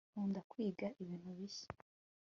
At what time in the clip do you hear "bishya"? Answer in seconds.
1.37-1.69